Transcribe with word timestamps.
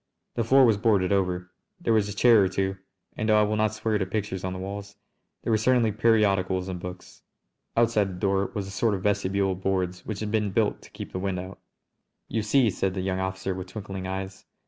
The 0.33 0.43
floor 0.43 0.65
was 0.65 0.77
boarded 0.77 1.11
over. 1.11 1.51
There 1.79 1.93
was 1.93 2.09
a 2.09 2.15
chair 2.15 2.43
or 2.43 2.47
two, 2.49 2.75
and 3.15 3.29
though 3.29 3.39
I 3.39 3.43
will 3.43 3.55
not 3.55 3.75
swear 3.75 3.99
to 3.99 4.05
pictures 4.07 4.43
on 4.43 4.51
the 4.51 4.57
walls 4.57 4.95
there 5.43 5.51
were 5.51 5.57
certainly 5.59 5.91
periodicals 5.91 6.67
and 6.69 6.79
books. 6.79 7.21
Outside 7.77 8.09
the 8.09 8.13
door 8.19 8.49
was 8.55 8.65
a 8.65 8.71
sort 8.71 8.95
of 8.95 9.03
vestibule 9.03 9.51
of 9.51 9.61
boards 9.61 10.03
which 10.03 10.21
had 10.21 10.31
been 10.31 10.49
built 10.49 10.81
to 10.81 10.89
keep 10.89 11.11
the 11.11 11.19
wind 11.19 11.37
out. 11.39 11.59
"You 12.27 12.41
see!" 12.41 12.71
said 12.71 12.95
the 12.95 13.01
young 13.01 13.19
officer 13.19 13.53
with 13.53 13.67
twinkling 13.67 14.07
eyes. 14.07 14.43